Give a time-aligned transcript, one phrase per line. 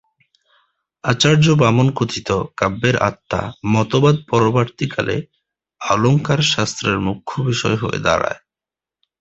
[1.03, 3.41] আচার্য বামন কথিত ‘কাব্যের আত্মা’
[3.73, 5.15] মতবাদ পরবর্তীকালে
[5.81, 8.39] অলঙ্কারশাস্ত্রের মুখ্য বিষয় হয়ে দাঁড়ায়।